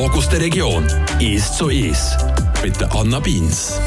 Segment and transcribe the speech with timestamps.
[0.00, 0.86] Talk aus der Region.
[1.20, 2.16] «Ist so ist»
[2.62, 3.78] mit Anna Beins.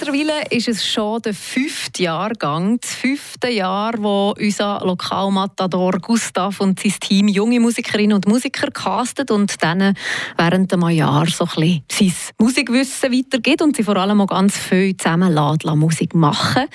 [0.00, 6.78] Mittlerweile ist es schon der fünfte Jahrgang, das fünfte Jahr, wo unser Lokalmatador Gustav und
[6.78, 9.94] sein Team junge Musikerinnen und Musiker castet und dann
[10.36, 14.56] während einem Jahr so ein bisschen sein Musikwissen weitergeht und sie vor allem auch ganz
[14.56, 15.34] viel zusammen
[15.74, 16.66] Musik machen.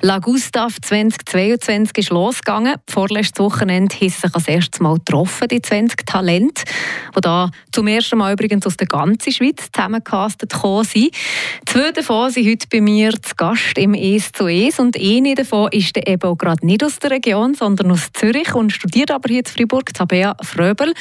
[0.00, 2.74] La Gustav 2022 ist losgegangen.
[2.90, 6.64] Vorletztes Wochenende haben sich als erstes Mal getroffen, die 20 Talente,
[7.16, 11.14] die da zum ersten Mal übrigens aus der ganzen Schweiz zusammengecastet gekommen sind.
[11.64, 15.68] Zwei davon sind heute bei mir zu Gast im «Es zu Es» und eine davon
[15.72, 19.40] ist eben auch gerade nicht aus der Region, sondern aus Zürich und studiert aber hier
[19.40, 20.94] in Freiburg, Tabea Fröbel.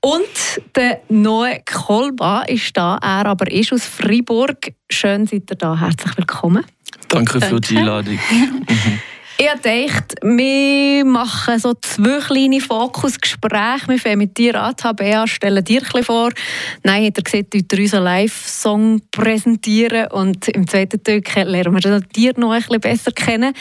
[0.00, 4.72] Und der neue Kolba ist da, er aber ist aus Freiburg.
[4.88, 6.64] Schön seid ihr da, herzlich willkommen.
[7.08, 8.18] Danke für die Einladung.
[9.42, 13.88] Ich dachte, wir machen so zwei kleine Fokusgespräche.
[13.88, 16.28] Wir fangen mit dir an, Tabea, stellen dir ein vor.
[16.82, 22.34] Nein, hat er gesagt, heute unseren Live-Song präsentieren und im zweiten Teil lernen wir dir
[22.36, 23.54] noch ein bisschen besser kennen.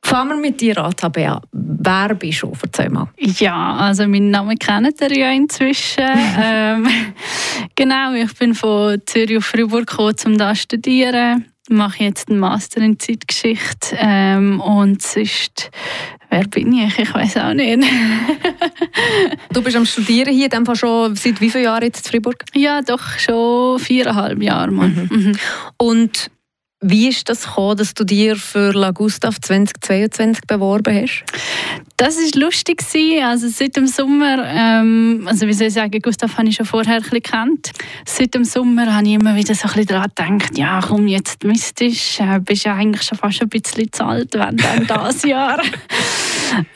[0.00, 1.42] Fangen wir mit dir an, Tabea.
[1.50, 2.52] Wer bist du?
[2.62, 3.08] Erzähl mal.
[3.18, 6.04] Ja, also meinen Namen kennt ihr ja inzwischen.
[6.40, 6.86] ähm,
[7.74, 12.38] genau, ich bin von Zürich auf Freiburg gekommen, um da zu studieren mache jetzt einen
[12.38, 15.70] Master in Zeitgeschichte ähm, und sonst,
[16.28, 16.98] wer bin ich?
[16.98, 17.82] Ich weiß auch nicht.
[19.52, 22.44] du bist am Studieren hier, in schon seit wie vielen Jahren jetzt in Freiburg?
[22.54, 24.70] Ja, doch schon viereinhalb Jahre.
[24.70, 25.08] Mhm.
[25.10, 25.38] Mhm.
[25.78, 26.30] Und
[26.80, 31.24] wie ist das gekommen, dass du dir für La Gustav 2022 beworben hast?
[31.98, 32.82] Das ist lustig
[33.22, 36.96] Also seit dem Sommer, ähm, also wie soll ich sagen, Gustav habe ich schon vorher
[36.96, 37.72] ein bisschen kennt.
[38.06, 41.44] Seit dem Sommer habe ich immer wieder so ein bisschen daran gedacht, ja komm, jetzt
[41.44, 45.60] mystisch, äh, bist ja eigentlich schon fast ein bisschen zu alt, wenn dann das Jahr.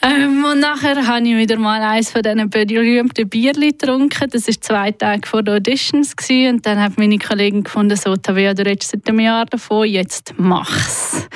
[0.02, 4.30] ähm, und nachher habe ich wieder mal eines von diesen berühmten Bierli getrunken.
[4.30, 6.16] Das war zwei Tage vor den Auditions.
[6.16, 6.56] Gewesen.
[6.56, 10.34] Und dann hat meine Kollegin gefunden, so, Tavia, du redest seit einem Jahr davon, jetzt
[10.36, 11.28] mach's.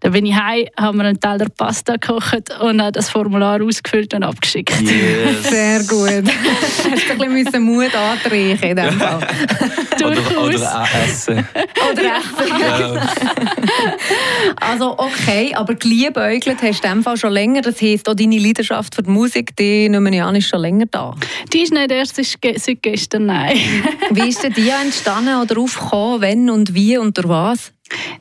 [0.00, 4.14] Dann bin ich heim, haben wir einen Teller Pasta gekocht und habe das Formular ausgefüllt
[4.14, 4.80] und abgeschickt.
[4.80, 5.48] Yes.
[5.48, 6.24] Sehr gut.
[6.90, 9.26] Hast du ein bisschen Mut antreichen in dem Fall.
[10.04, 11.46] oder, oder auch essen.
[11.92, 12.60] Oder essen.
[12.60, 13.08] Ja.
[14.68, 17.62] also okay, aber geliebäugelt hast du in dem Fall schon länger.
[17.62, 20.86] Das heisst, auch deine Leidenschaft für die Musik, die nehme ich an, ist schon länger
[20.90, 21.14] da.
[21.52, 23.58] Die ist nicht erst seit gestern, nein.
[24.10, 26.20] wie ist denn die entstanden oder aufgekommen?
[26.20, 27.73] Wenn und wie und durch was?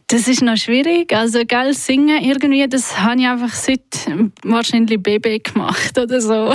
[0.07, 1.13] Das ist noch schwierig.
[1.13, 3.81] Also, gell, singen irgendwie, das habe ich einfach seit
[4.43, 6.53] wahrscheinlich Baby gemacht oder so.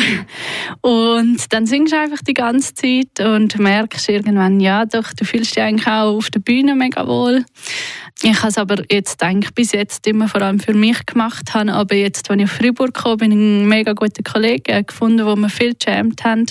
[0.82, 5.56] Und dann singst du einfach die ganze Zeit und merkst irgendwann, ja, doch, du fühlst
[5.56, 7.44] dich eigentlich auch auf der Bühne mega wohl.
[8.22, 11.72] Ich habe es aber jetzt eigentlich bis jetzt immer vor allem für mich gemacht habe,
[11.72, 15.36] aber jetzt, als ich auf Freiburg kam, bin ich einen mega guten Kollegen gefunden, wo
[15.36, 16.46] wir viel gejammt haben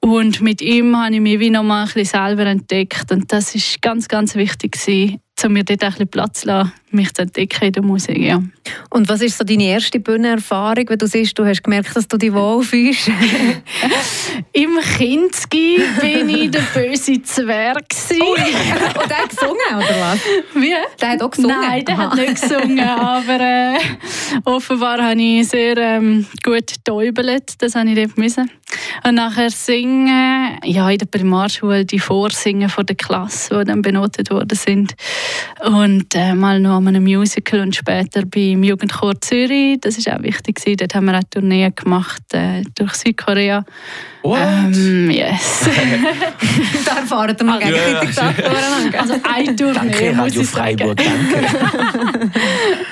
[0.00, 3.54] und mit ihm habe ich mich wie noch mal ein bisschen selber entdeckt und das
[3.54, 4.76] ist ganz, ganz wichtig
[5.44, 8.18] um mir dort ein bisschen Platz zu lassen, mich zu entdecken in der Musik.
[8.18, 8.42] Ja.
[8.90, 12.16] Und was ist so deine erste Bühnenerfahrung, wenn du siehst, du hast gemerkt, dass du
[12.16, 13.08] dich wohlfühlst?
[14.52, 17.84] Im Kindesgi bin ich der böse Zwerg.
[18.20, 20.20] Oh, und der hat gesungen, oder was?
[20.54, 20.74] Wie?
[21.00, 21.56] Der hat auch gesungen?
[21.60, 22.10] Nein, der Aha.
[22.10, 23.78] hat nicht gesungen, aber äh,
[24.44, 27.54] offenbar habe ich sehr ähm, gut getäubelt.
[27.58, 28.50] Das habe ich dort müssen.
[29.04, 34.30] Und nachher singen, ja, in der Primarschule die Vorsingen von der Klasse, die dann benotet
[34.30, 34.94] worden sind.
[35.64, 39.78] Und äh, mal noch an einem Musical und später beim Jugendchor Zürich.
[39.80, 40.76] Das ist auch wichtig gewesen.
[40.78, 43.64] Dort haben wir auch Tourneen gemacht äh, durch Südkorea.
[44.22, 44.38] What?
[44.40, 45.68] Ähm, yes.
[46.84, 48.44] da erfahren wir noch gegenseitig Sachen
[48.98, 52.30] Also ein Tournee, danke, muss Radio Freiburg, danke.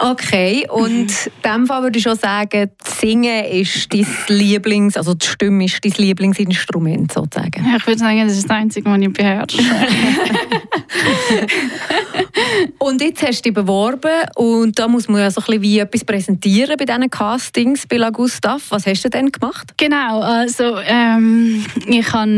[0.00, 5.26] Okay, und in dem Fall würde ich schon sagen, Singen ist dein Lieblings, also die
[5.26, 7.66] Stimme ist dein Lieblingsinstrument sozusagen.
[7.66, 9.58] Ja, ich würde sagen, das ist das Einzige, was ich beherrsche.
[12.78, 15.80] und jetzt hast du dich beworben und da muss man ja so ein bisschen wie
[15.80, 18.70] etwas präsentieren bei diesen Castings bei La Gustav.
[18.70, 19.74] Was hast du denn gemacht?
[19.76, 22.30] Genau, also ähm, ich habe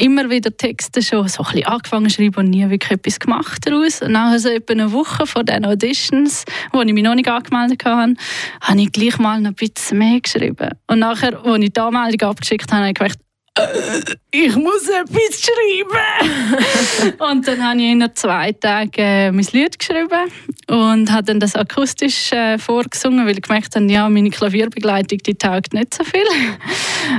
[0.00, 3.64] immer wieder Texte schon so ein bisschen angefangen zu schreiben und nie wirklich etwas gemacht
[3.64, 4.02] daraus.
[4.02, 8.14] Und so etwa eine Woche vor den Auditions, wo ich mich noch nicht angemeldet hatte,
[8.60, 10.70] habe ich gleich mal noch ein bisschen mehr geschrieben.
[10.86, 13.18] Und nachher, als ich die Anmeldung abgeschickt habe, habe ich gedacht,
[13.58, 17.14] äh, ich muss etwas schreiben.
[17.30, 20.30] und dann habe ich in zwei Tagen äh, mein Lied geschrieben
[20.68, 25.34] und habe dann das akustisch äh, vorgesungen, weil ich gemerkt habe, ja, meine Klavierbegleitung, die
[25.34, 26.26] taugt nicht so viel.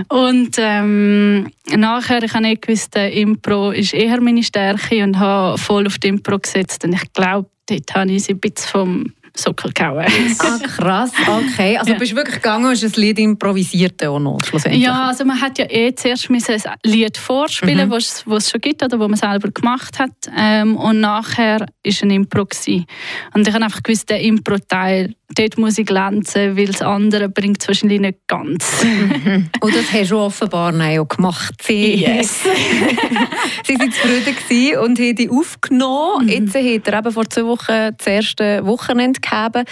[0.08, 5.88] Und ähm, nachher, ich habe nicht gewusst, Impro ist eher meine Stärke und habe voll
[5.88, 6.84] auf die Impro gesetzt.
[6.86, 10.06] Und ich glaube, dort habe ich sie ein bisschen vom Sockel gehauen.
[10.40, 11.78] ah, krass, okay.
[11.78, 11.98] Also Ja.
[11.98, 14.84] bist du wirklich gegangen und hast ein Lied improvisiert auch noch, schlussendlich?
[14.84, 17.92] Ja, also man hat ja eh zuerst müssen ein Lied vorspielen, Mhm.
[17.92, 20.12] was es schon gibt oder wo man selber gemacht hat.
[20.36, 21.68] Ähm, und nachher war
[22.04, 22.46] ein Impro.
[22.46, 22.86] Gewesen.
[23.34, 27.62] Und ich habe einfach gewusst, der Impro-Teil, dort muss ich glänzen, weil das andere bringt
[27.62, 28.84] es wahrscheinlich nicht ganz.
[29.60, 31.54] Und das hast du offenbar auch gemacht.
[31.62, 32.42] Sie, Yes.
[33.66, 36.28] Sie waren zufrieden und haben die aufgenommen.
[36.28, 39.66] Jetzt hat er eben vor zwei Wochen das erste Wochenende gegeben.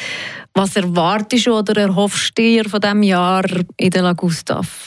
[0.54, 3.46] Was erwartest du oder erhoffst du dir von diesem Jahr
[3.78, 4.84] in der La Gustav?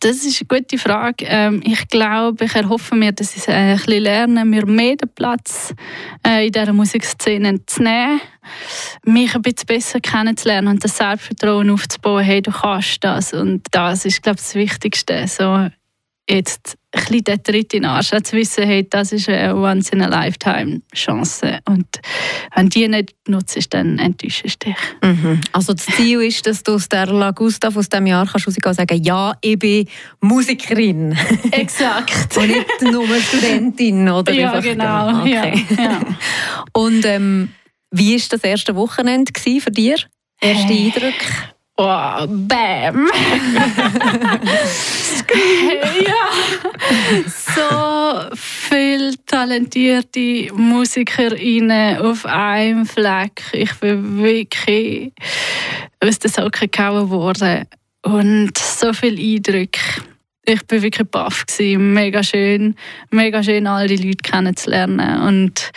[0.00, 1.24] Das ist eine gute Frage.
[1.26, 5.08] Ähm, ich glaube, ich erhoffe mir, dass ich äh, ein bisschen lerne, mir mehr den
[5.08, 5.74] Platz
[6.26, 8.20] äh, in dieser Musikszene zu nehmen,
[9.04, 13.32] mich ein bisschen besser kennenzulernen und das Selbstvertrauen aufzubauen, hey, du kannst das.
[13.32, 15.26] Und das ist, glaube ich, das Wichtigste.
[15.26, 15.68] So,
[16.28, 21.58] jetzt ein bisschen den Tritt in den Arsch, zu wissen, hey, das ist eine Once-in-a-Lifetime-Chance.
[21.66, 21.86] Und
[22.54, 24.76] wenn du die nicht nutzt, dann enttäuschst du dich.
[25.52, 28.70] Also das Ziel ist, dass du aus der La Gustav aus diesem Jahr kannst rausgehen
[28.70, 29.86] und sagen, ja, ich bin
[30.20, 31.16] Musikerin
[31.50, 32.12] Exakt.
[32.36, 34.08] und nicht nur Studentin.
[34.08, 35.22] Oder ja, genau.
[35.22, 35.64] Okay.
[35.76, 36.00] Ja, ja.
[36.72, 37.50] Und ähm,
[37.90, 40.06] wie war das erste Wochenende für dich?
[40.40, 40.86] Erste Äh.
[40.86, 41.14] Eindruck?
[41.80, 43.06] Oh, bam!
[46.04, 46.28] ja!
[47.28, 53.44] So viele talentierte MusikerInnen auf einem Fleck.
[53.52, 55.12] Ich bin wirklich
[56.00, 57.68] aus den Socken gehauen worden.
[58.02, 59.78] Und so viele Eindrücke.
[60.46, 61.44] Ich war wirklich baff.
[61.60, 62.74] Mega schön.
[63.12, 65.22] Mega schön, all die Leute kennenzulernen.
[65.22, 65.70] Und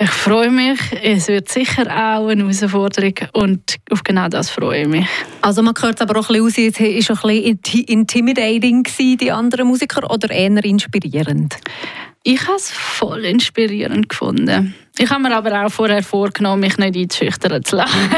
[0.00, 0.78] ich freue mich.
[1.02, 3.14] Es wird sicher auch eine Herausforderung.
[3.32, 5.06] Und auf genau das freue ich mich.
[5.42, 7.88] Also man hört es aber auch ein bisschen aus, es war schon ein bisschen inti-
[7.88, 8.86] intimidating,
[9.16, 11.56] die anderen Musiker, oder eher inspirierend?
[12.22, 14.74] Ich habe es voll inspirierend gefunden.
[15.00, 17.98] Ich habe mir aber auch vorher vorgenommen, mich nicht einzuschüchtern zu lassen.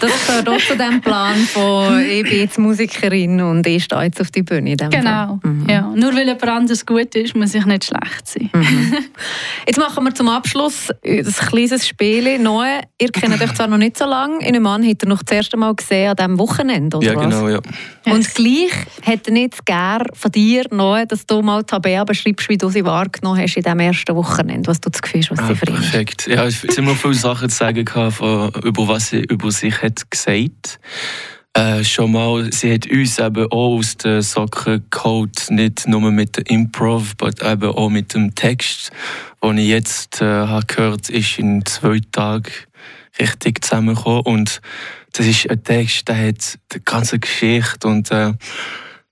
[0.00, 4.20] Das gehört auch zu dem Plan von «Ich bin jetzt Musikerin und ich stehe jetzt
[4.20, 4.72] auf die Bühne».
[4.72, 5.38] in dem Genau.
[5.42, 5.66] Mhm.
[5.68, 5.82] Ja.
[5.94, 8.50] Nur weil jemand anderes gut ist, muss ich nicht schlecht sein.
[9.66, 12.38] Jetzt machen wir zum Abschluss ein kleines Spiel.
[12.38, 15.22] Noe, ihr kennt euch zwar noch nicht so lange, in einem Mann habt ihr noch
[15.22, 17.24] das erste Mal gesehen an diesem Wochenende, oder Ja, was?
[17.24, 17.60] genau, ja.
[18.06, 18.72] Und gleich
[19.02, 22.84] hätte ich jetzt gerne von dir, Noe, dass du mal Tabea beschreibst, wie du sie
[22.84, 25.74] wahrgenommen hast in diesem ersten Wochenende, was du das Gefühl hast, was sie für ihn
[25.74, 26.26] perfekt.
[26.26, 30.10] Ja, es sind noch viele Sachen zu sagen, von, über was sie über sich hat
[30.10, 30.78] gesagt
[31.54, 36.36] äh, Schon mal, sie hat uns eben auch aus den Socken geholt, nicht nur mit
[36.36, 38.90] der Improv, aber eben auch mit dem Text,
[39.42, 42.52] den ich jetzt äh, habe gehört ist in zwei Tagen
[43.18, 44.22] richtig zusammengekommen.
[44.22, 44.60] Und
[45.12, 48.32] das ist ein Text, der hat die ganze Geschichte und äh,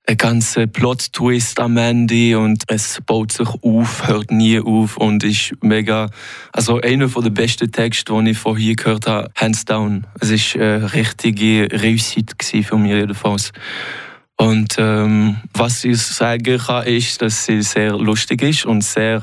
[0.06, 5.52] ein ganzer Plot-Twist am Ende und es baut sich auf, hört nie auf und ist
[5.62, 6.10] mega,
[6.52, 10.06] also einer der besten Texte, die ich von gehört habe, hands down.
[10.20, 13.52] Es ist eine richtige gewesen für mich jedenfalls.
[14.37, 19.22] Und ähm, was ich sagen kann, ist, dass sie sehr lustig ist und sehr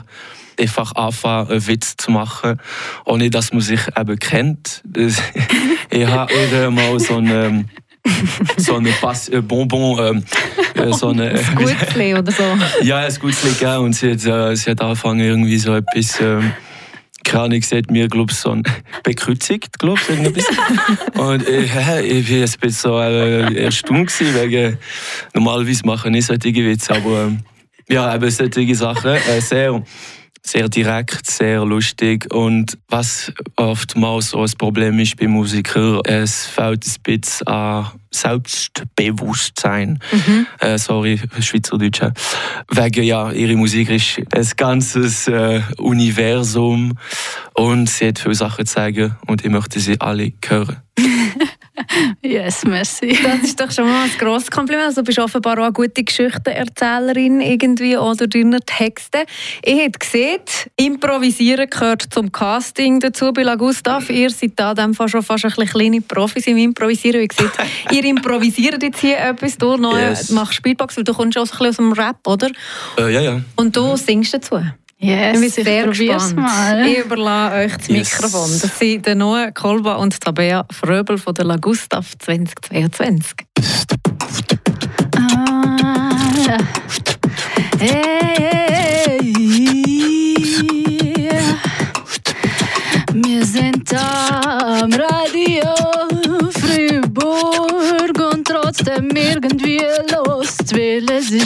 [0.57, 2.59] einfach anfangen, einen Witz zu machen,
[3.05, 4.83] ohne dass man sich eben kennt.
[5.91, 7.65] Ich habe mal so eine
[8.57, 10.23] so eine Pass äh, Bonbon, ähm,
[10.75, 12.43] äh, so eine, Gutzli oder so.
[12.81, 16.19] ja, gutes Lied gegeben und sie hat, äh, sie hat angefangen irgendwie so etwas,
[17.23, 18.63] keine Ahnung, sie hat mir, glaube ich, so ein
[19.03, 20.45] bekreuzigt, glaube ich, irgendetwas.
[21.15, 24.77] und äh, ich jetzt ein bisschen so äh, erstaunt gewesen, wegen,
[25.33, 27.39] normalerweise mache ich nicht solche Witze, aber ähm,
[27.87, 29.81] ja, eben solche Sachen, äh, sehr,
[30.43, 36.85] sehr direkt, sehr lustig und was oftmals so ein Problem ist bei Musikern, es fehlt
[36.85, 39.99] ein bisschen an Selbstbewusstsein.
[40.59, 42.01] Äh, sorry, Schweizerdeutsch.
[42.01, 42.11] äh.
[42.69, 46.97] Wegen, ja, ihre Musik ist ein ganzes äh, Universum
[47.53, 50.77] und sie hat viele Sachen zu sagen und ich möchte sie alle hören.
[52.21, 53.17] Yes, merci.
[53.23, 54.87] Das ist doch schon mal ein grosses Kompliment.
[54.87, 59.25] Also, du bist offenbar auch eine gute Geschichtenerzählerin irgendwie oder deiner Texte.
[59.63, 60.39] Ich habe gesehen,
[60.75, 64.09] Improvisieren gehört zum Casting dazu bei La Gustav.
[64.09, 67.21] Ihr seid da dem Fall schon fast ein bisschen kleine Profis im Improvisieren.
[67.21, 67.57] Wie gesagt,
[67.91, 70.29] ihr improvisiert jetzt hier etwas, du Yes.
[70.31, 72.49] machst Spielbox, weil du kommst auch so ein bisschen aus dem Rap, oder?
[72.97, 73.41] Äh, ja, ja.
[73.55, 74.61] Und du singst dazu.
[75.01, 76.35] Yes, Ich bin sehr probier's gespannt.
[76.35, 76.85] mal.
[76.85, 78.11] Ich überlasse euch das Yes.
[78.21, 78.59] Mikrofon.
[78.61, 83.31] Das sind der Noah Kolba und Tabea Fröbel von der La Gustav 2022.
[85.17, 86.57] Ah,
[87.79, 89.19] hey,
[93.13, 94.28] wir sind am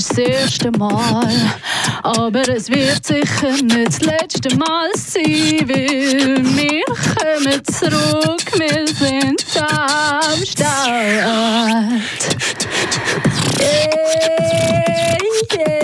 [0.03, 1.31] ist das erste Mal.
[2.03, 9.45] Aber es wird sicher nicht das letzte Mal sein, weil wir kommen zurück, wir sind
[9.61, 10.73] am Start.
[13.59, 15.17] Yeah,
[15.55, 15.82] yeah,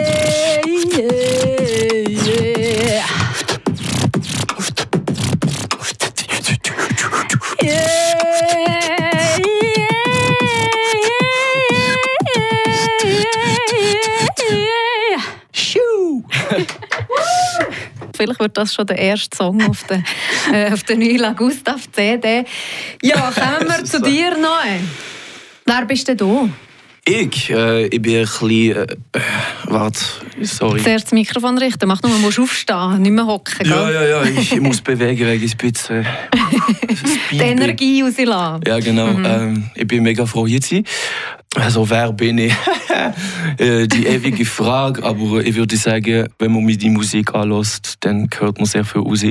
[18.16, 20.04] Vielleicht wird das schon der erste Song auf der,
[20.52, 22.46] äh, auf der neuen Gustav CD.
[23.02, 24.64] Ja, kommen wir zu dir noch.
[25.66, 26.50] Wer bist denn du?
[27.10, 28.50] Ich, äh, ich bin ein bisschen.
[28.50, 29.20] Äh, äh,
[29.66, 30.00] warte,
[30.42, 30.84] sorry.
[30.84, 31.88] Zuerst das Mikrofon richten.
[31.88, 33.68] Mach nur, du musst aufstehen, nicht mehr hocken.
[33.68, 36.06] Ja, ja, ja, ich, ich muss bewegen wegen ein bisschen.
[37.32, 38.62] Die Energie rauslassen.
[38.68, 39.08] Ja, genau.
[39.08, 39.26] Mhm.
[39.26, 40.84] Ähm, ich bin mega froh, hier zu sein.
[41.56, 42.54] Also, wer bin ich?
[43.58, 48.30] Äh, die ewige Frage, aber ich würde sagen, wenn man mir die Musik anlässt, dann
[48.38, 49.24] hört man sehr viel raus.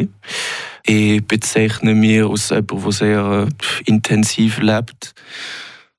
[0.84, 5.14] Ich bezeichne mich als jemand, der sehr äh, intensiv lebt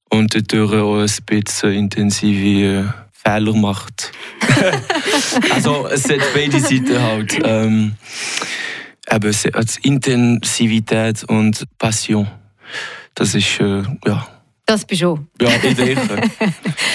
[0.09, 4.11] und dadurch auch ein bisschen intensive Fehler macht.
[5.53, 7.39] also es hat beide Seiten halt.
[7.43, 7.93] Ähm,
[9.11, 12.27] eben, als Intensivität und Passion.
[13.15, 14.27] Das ist, äh, ja.
[14.65, 15.19] Das bist du.
[15.41, 16.29] Ja, ich denke.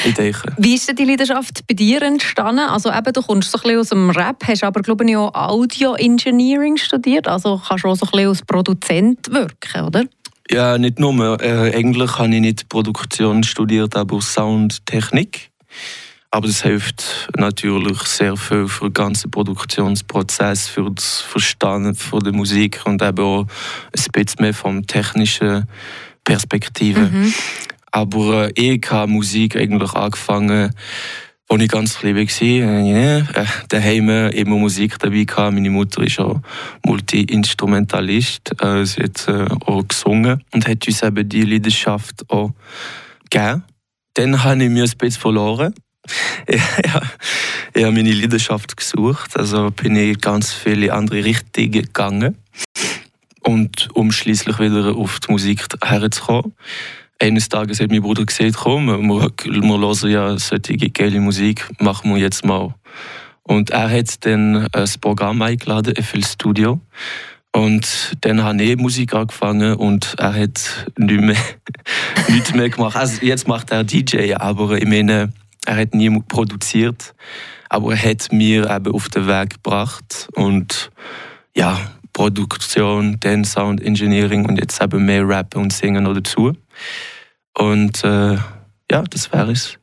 [0.05, 0.53] ich denke.
[0.59, 2.61] Wie ist denn die Leidenschaft bei dir entstanden?
[2.61, 5.35] Also eben, du kommst so ein bisschen aus dem Rap, hast aber glaube ich auch
[5.35, 10.05] Audio Engineering studiert, also kannst du auch so ein bisschen als Produzent wirken, oder?
[10.51, 11.41] Ja, nicht nur.
[11.43, 15.51] Äh, eigentlich habe ich nicht Produktion studiert, aber Soundtechnik.
[16.31, 22.33] Aber das hilft natürlich sehr viel für den ganzen Produktionsprozess, für das Verstehen von der
[22.33, 25.69] Musik und eben auch ein bisschen mehr vom technischen
[26.25, 27.03] Perspektive.
[27.03, 27.33] Mhm.
[27.93, 30.75] Aber äh, ich habe Musik eigentlich angefangen,
[31.49, 32.81] als ich ganz klein war.
[32.81, 35.27] Ja, äh, daheim immer Musik dabei.
[35.51, 36.41] Meine Mutter ist auch
[36.85, 38.61] Multi-Instrumentalist.
[38.63, 42.53] Äh, sie hat äh, auch gesungen und hat uns eben die Leidenschaft auch
[43.31, 43.65] gegeben.
[44.15, 45.75] Dann habe ich mich ein bisschen verloren.
[46.47, 46.61] ich
[46.93, 49.37] habe meine Leidenschaft gesucht.
[49.37, 52.39] Also bin ich ganz viele andere Richtungen gegangen.
[53.41, 56.55] Und um schließlich wieder auf die Musik herzukommen
[57.25, 62.15] eines Tages hat mein Bruder gesagt, komm, wir, wir hören ja solche geile Musik, machen
[62.15, 62.75] wir jetzt mal.
[63.43, 66.81] Und er hat dann ein Programm eingeladen, FL Studio.
[67.53, 71.37] Und dann habe ich Musik angefangen und er hat nicht mehr,
[72.29, 72.97] nichts mehr gemacht.
[72.97, 75.33] Also jetzt macht er DJ, aber ich meine,
[75.65, 77.15] er hat nie produziert.
[77.71, 80.29] Aber er hat mir eben auf den Weg gebracht.
[80.35, 80.91] Und
[81.55, 81.79] ja,
[82.13, 86.53] Produktion, dann Sound Engineering und jetzt eben mehr Rappen und Singen noch dazu.
[87.59, 88.37] Und äh,
[88.91, 89.79] ja, das wäre es.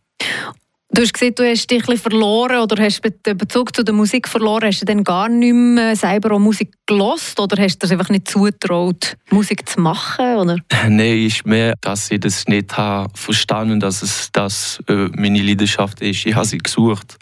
[0.93, 4.27] Du hast gesagt, du hast dich ein verloren oder hast den Bezug zu der Musik
[4.27, 4.65] verloren.
[4.65, 8.09] Hast du dann gar nicht mehr selber auch Musik gelost oder hast du dir einfach
[8.09, 10.35] nicht zugetraut, Musik zu machen?
[10.35, 10.57] Oder?
[10.89, 16.01] Nein, ist mehr, dass ich das nicht habe verstanden dass es das äh, meine Leidenschaft
[16.01, 16.25] ist.
[16.25, 17.17] Ich habe sie gesucht.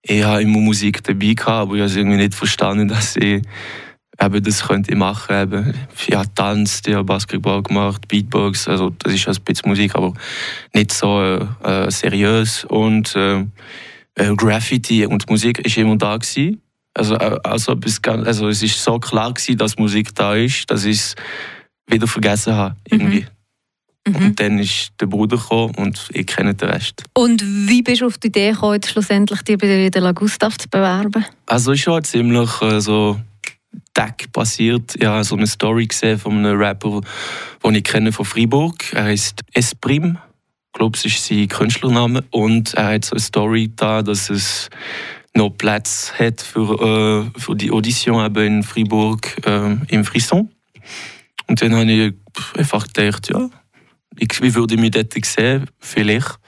[0.00, 3.42] Ich habe immer Musik dabei gehabt, aber ich habe irgendwie nicht verstanden, dass ich
[4.20, 5.34] eben das könnte ich machen.
[5.34, 5.74] Eben.
[6.06, 10.14] Ich habe Tanz, ich habe Basketball gemacht, Beatbox, also das ist ein bisschen Musik, aber
[10.74, 12.64] nicht so äh, äh seriös.
[12.64, 13.44] Und äh,
[14.14, 16.60] äh, Graffiti und Musik ist immer da gewesen.
[16.94, 20.98] Also, äh, also, also es ist so klar gewesen, dass Musik da ist, dass ich
[20.98, 21.14] es
[21.86, 23.26] wieder vergessen habe, irgendwie.
[24.06, 24.16] Mhm.
[24.16, 27.04] Und dann ist der Bruder gekommen und ich kenne den Rest.
[27.14, 31.24] Und wie bist du auf die Idee gekommen, schlussendlich dich bei der Gustav zu bewerben?
[31.46, 33.20] Also ich war ziemlich äh, so
[33.94, 34.94] Tag passiert.
[34.96, 37.00] Ich habe so eine Story gesehen von einem Rapper,
[37.64, 38.92] den ich kenne von Freiburg.
[38.92, 40.18] Er heißt Esprim.
[40.66, 42.24] Ich glaube, es ist sein Künstlername.
[42.30, 44.70] Und er hat so eine Story da, dass es
[45.34, 50.50] noch Platz hat für, äh, für die Audition eben in Freiburg äh, im Frisson.
[51.46, 52.14] Und dann habe ich
[52.56, 53.48] einfach gedacht, ja,
[54.18, 55.66] ich, wie würde ich mich dort sehen?
[55.78, 56.38] Vielleicht.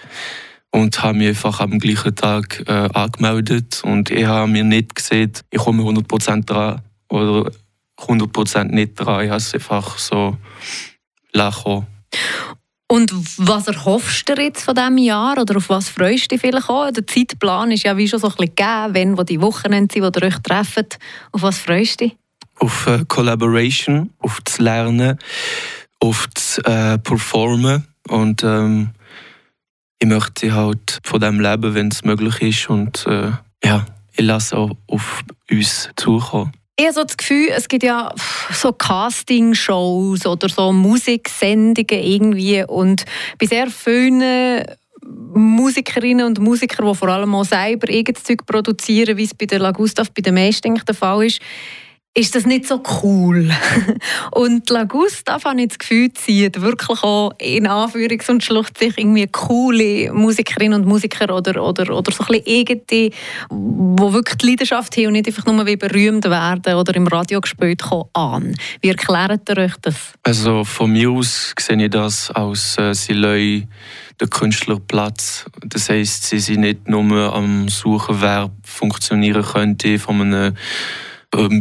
[0.70, 3.82] Und habe mich einfach am gleichen Tag äh, angemeldet.
[3.84, 7.50] Und ich habe mir nicht gesehen, ich komme 100% dran oder
[7.98, 9.24] 100% nicht dran.
[9.24, 10.36] Ich habe es einfach so
[11.32, 11.86] lachen.
[12.86, 16.68] Und was erhoffst du jetzt von diesem Jahr oder auf was freust du dich vielleicht
[16.68, 16.90] auch?
[16.90, 20.02] Der Zeitplan ist ja wie schon so ein bisschen gegeben, wenn wo die Wochenende sind,
[20.02, 20.98] wo ihr euch trefft.
[21.32, 22.16] Auf was freust du dich?
[22.60, 25.18] Auf äh, Collaboration, auf das Lernen,
[25.98, 28.90] auf das äh, Performen und ähm,
[29.98, 33.32] ich möchte halt von dem leben, wenn es möglich ist und äh,
[33.64, 36.52] ja, ich lasse auch auf uns zukommen.
[36.80, 38.12] Habe so das Gefühl, es gibt ja
[38.52, 42.64] so Casting-Shows oder so Musiksendungen irgendwie.
[42.66, 43.04] Und
[43.38, 44.64] bei sehr vielen
[45.34, 49.70] Musikerinnen und Musiker, die vor allem auch selber eigenes produzieren, wie es bei der La
[49.70, 51.40] Gustav bei den meisten der Fall ist,
[52.16, 53.50] ist das nicht so cool.
[54.30, 59.26] und La Gustav, habe ich das Gefühl, zieht wirklich auch in Anführungs- und Schluchtzeichen irgendwie
[59.26, 63.12] coole Musikerinnen und Musiker oder, oder, oder so ein bisschen eigene, die
[63.50, 67.82] wirklich die Leidenschaft haben und nicht einfach nur wie berühmt werden oder im Radio gespielt
[67.82, 68.54] kommen, an.
[68.80, 69.96] Wie erklärt ihr euch das?
[70.22, 73.68] Also von mir aus sehe ich das als äh, sie lassen
[74.20, 75.46] den Künstlerplatz.
[75.64, 80.54] Das heisst, sie sind nicht nur am Suchen, wer funktionieren könnte von einem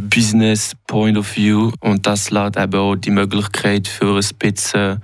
[0.10, 5.02] Business Point of View und das lässt eben auch die Möglichkeit für ein bisschen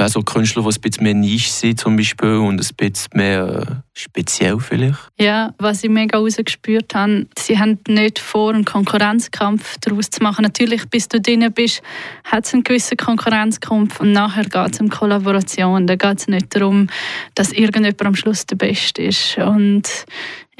[0.00, 3.74] also Künstler, die ein bisschen mehr Nische sind zum Beispiel und ein bisschen mehr äh,
[3.92, 4.98] speziell vielleicht.
[5.18, 10.42] Ja, was ich mega rausgespürt habe, sie haben nicht vor, einen Konkurrenzkampf daraus zu machen.
[10.42, 11.82] Natürlich, bis du drin bist,
[12.24, 15.86] hat es einen gewissen Konkurrenzkampf und nachher geht es um Kollaboration.
[15.86, 16.88] Da geht es nicht darum,
[17.34, 19.36] dass irgendjemand am Schluss der Beste ist.
[19.38, 19.88] Und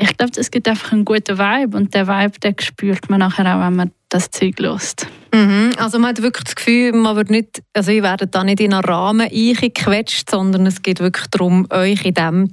[0.01, 3.45] ich glaube, es gibt einfach einen guten Vibe und der Vibe, den spürt man nachher
[3.55, 5.07] auch, wenn man das Zeug lässt.
[5.35, 5.73] Mhm.
[5.77, 8.73] Also man hat wirklich das Gefühl, man wird nicht, also ihr werdet da nicht in
[8.73, 12.49] einen Rahmen eingequetscht, sondern es geht wirklich darum, euch in dem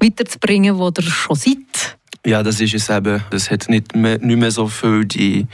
[0.00, 1.96] weiterzubringen, wo ihr schon seid.
[2.26, 3.22] Ja, das ist es eben.
[3.30, 5.46] Das hat nicht mehr, nicht mehr so viel die,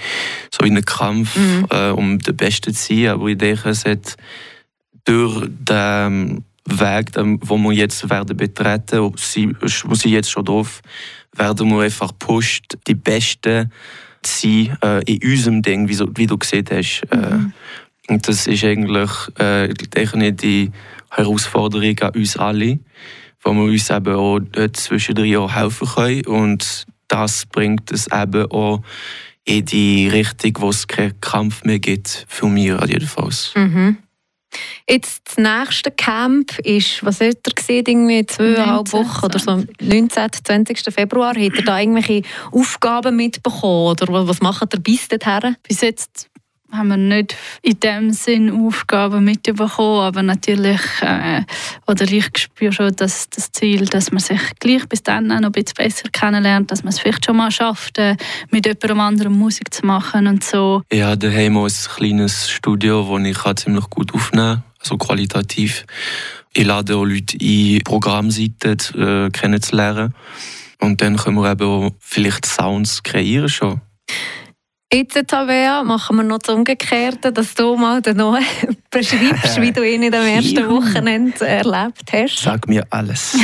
[0.50, 1.66] so in einen Kampf, mhm.
[1.70, 4.16] äh, um der Beste zu sein, aber ich denke, es hat
[5.04, 10.82] durch den Weg, den wir jetzt werden betreten, wo sie, wo sie jetzt schon drauf
[11.36, 13.72] werden wir einfach pusht, die Besten
[14.22, 17.02] zu sein äh, in unserem Ding, wie, so, wie du gesehen hast.
[17.10, 17.52] Äh, mhm.
[18.08, 19.72] und das ist eigentlich äh,
[20.32, 20.70] die
[21.10, 22.78] Herausforderung an uns alle,
[23.42, 24.40] wo wir uns eben auch
[24.72, 26.26] zwischendrin auch helfen können.
[26.26, 28.82] Und das bringt es eben auch
[29.44, 33.52] in die Richtung, wo es keinen Kampf mehr gibt, für mich jedenfalls.
[33.54, 33.98] Mhm.
[34.88, 40.28] Jetzt das nächste Camp ist, was hat er gesehen, irgendwie zweieinhalb Wochen oder so, 19.
[40.44, 40.94] 20.
[40.94, 41.30] Februar.
[41.30, 42.22] Hat er da irgendwelche
[42.52, 45.56] Aufgaben mitbekommen oder was macht er bis dahin?
[45.66, 46.28] Bis jetzt
[46.76, 51.42] haben wir nicht in dem Sinn Aufgaben mitbekommen, aber natürlich, äh,
[51.86, 55.52] oder ich spüre schon dass das Ziel, dass man sich gleich bis dann noch ein
[55.52, 58.16] bisschen besser kennenlernt, dass man es vielleicht schon mal schafft, äh,
[58.50, 60.82] mit jemandem anderen Musik zu machen und so.
[60.92, 65.84] Ja, daheim haben ein kleines Studio, wo ich ziemlich gut aufnehmen kann, also qualitativ.
[66.52, 70.14] Ich lade auch Leute ein, Programmseiten äh, kennenzulernen.
[70.80, 73.80] Und dann können wir eben auch vielleicht Sounds kreieren schon.
[74.92, 78.40] Jetzt, Tabea, machen wir noch das Umgekehrte, dass du mal den Noah
[78.90, 82.38] beschreibst, wie du ihn in dem ersten Wochenende erlebt hast.
[82.38, 83.36] Sag mir alles.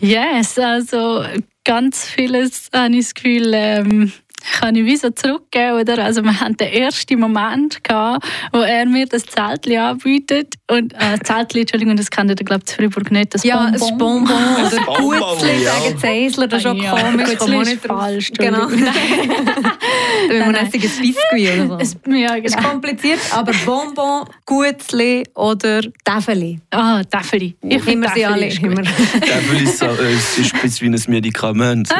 [0.00, 1.24] yes, also
[1.64, 4.12] ganz vieles habe ich das Gefühl, ähm,
[4.60, 6.04] kann ich wie so zurückgeben, oder?
[6.04, 11.18] Also wir hatten den ersten Moment gehabt, wo er mir das Zeltli anbietet und äh,
[11.22, 13.90] Zeltli, Entschuldigung, das kennt ihr glaube ich Freiburg nicht, das Ja, Bonbon.
[13.90, 18.32] ein Bonbon oder Gutzli, sagen Zeisler, das ist auch ja, komisch, man nicht falsch.
[18.32, 18.68] Genau.
[20.28, 21.78] Wenn man ein Biskuit oder so.
[21.78, 22.44] Es, ja, genau.
[22.44, 26.60] ist kompliziert, aber Bonbon, Gutzli oder Täfeli.
[26.70, 27.56] Ah, Täfeli.
[27.62, 28.48] Ich finde sie alle.
[28.48, 31.88] Täfeli ist, äh, ist ein bisschen wie ein Medikament.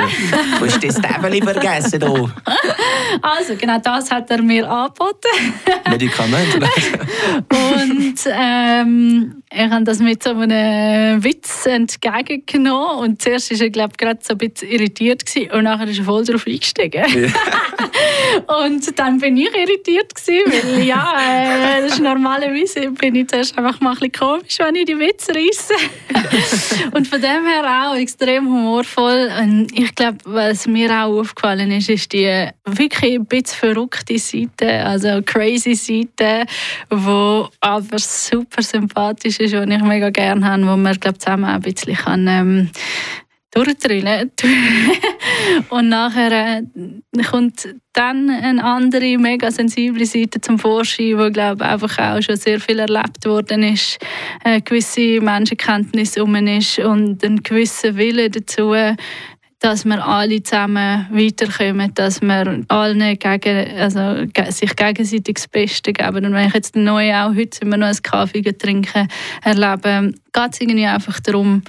[0.59, 2.32] Du hast das Täfeli vergessen hier.
[3.23, 5.29] Also, genau das hat er mir angeboten.
[5.91, 6.61] Medikamente?
[7.51, 12.99] und ähm, er hat das mit so einem Witz entgegengenommen.
[12.99, 15.99] Und zuerst war er, glaube ich, gerade so ein bisschen irritiert gewesen, und nachher ist
[15.99, 17.05] er voll darauf eingestiegen.
[18.65, 23.57] Und dann bin ich irritiert gewesen, weil ja, äh, das ist normalerweise bin ich zuerst
[23.59, 25.75] einfach mal ein bisschen komisch, wenn ich die Witze reisse.
[26.93, 29.31] und von dem her auch extrem humorvoll.
[29.41, 32.22] Und ich glaube, was mir auch aufgefallen ist, ist die
[32.65, 36.47] wirklich ein bisschen verrückte Seite, also crazy Seite,
[36.91, 41.61] die aber super sympathisch ist und ich mega gerne habe, wo man glaub, zusammen ein
[41.61, 42.71] bisschen kann, ähm,
[43.53, 44.31] durchdrillen
[45.69, 51.99] Und nachher äh, kommt dann eine andere, mega sensible Seite zum Vorschein, wo glaube einfach
[51.99, 53.99] auch schon sehr viel erlebt worden ist,
[54.43, 58.73] eine gewisse Menschenkenntnis um ist und ein gewisser Wille dazu,
[59.63, 66.27] dass wir alle zusammen weiterkommen, dass wir allen gegen, also, sich gegenseitig das Beste geben.
[66.27, 69.09] Und wenn ich jetzt neu auch heute wir noch einen Kaffee trinken
[69.43, 71.63] erlebe, geht es irgendwie einfach darum,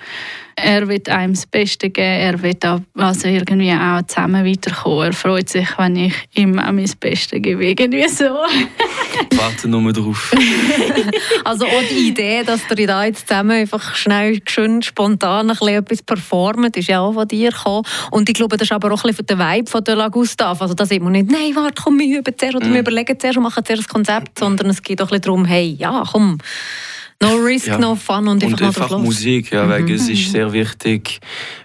[0.56, 5.08] er wird einem das Beste geben, er wird auch, also irgendwie auch zusammen weiterkommen.
[5.08, 8.26] Er freut sich, wenn ich ihm auch mein Bestes gebe, irgendwie so.
[9.36, 10.32] Warte nur drauf.
[11.44, 15.76] also auch die Idee, dass ihr da jetzt zusammen einfach schnell, schön, spontan ein bisschen
[15.76, 17.84] etwas performt, ist ja auch von dir gekommen.
[18.12, 20.62] Und ich glaube, das ist aber auch ein bisschen der Vibe von der La Gustav.
[20.62, 22.74] Also da sieht man nicht, nein, warte, komm, wir üben zuerst oder mm.
[22.74, 25.46] wir überlegen zuerst und machen zuerst das Konzept, sondern es geht auch ein bisschen darum,
[25.46, 26.38] hey, ja, komm,
[27.24, 27.78] No risk, ja.
[27.78, 29.70] no fun und, und einfach, einfach Musik, ja, mhm.
[29.70, 31.20] weil es ist sehr wichtig,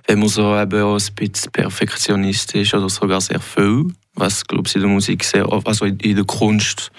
[0.07, 4.69] wenn man so eben auch ein bisschen Perfektionist ist oder sogar sehr viel, was glaube
[4.69, 6.91] ich in der Musik sehr, also in der Kunst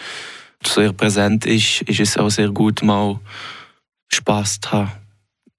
[0.66, 3.20] sehr präsent ist, ist es auch sehr gut mal
[4.10, 4.92] Spaß zu haben.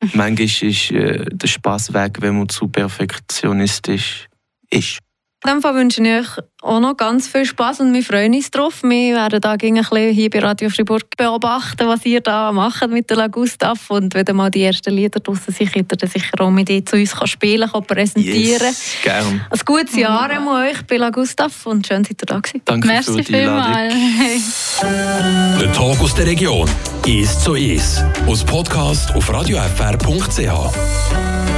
[0.14, 4.28] Manchmal ist äh, der Spaß weg, wenn man zu perfektionistisch
[4.70, 4.98] ist.
[5.42, 8.50] In dem Fall wünsche ich euch auch noch ganz viel Spaß und wir freuen uns
[8.50, 8.82] drauf.
[8.82, 13.08] Wir werden da ein bisschen hier bei Radio Fribourg beobachten, was ihr da macht mit
[13.08, 16.50] der La Gustav und wenn mal die ersten Lieder draussen sind, könnt ihr sicher auch
[16.50, 18.66] mit ihr zu uns spielen, kann präsentieren.
[18.66, 19.40] Yes, gern.
[19.48, 22.60] Ein gutes Jahr an euch bei La Gustav und schön, dass ihr da gewesen.
[22.66, 23.98] Danke Merci für die Einladung.
[25.58, 26.68] Der Tag aus der Region
[27.06, 28.04] ist so ist.
[28.26, 31.50] Aus Podcast auf radiofr.ch.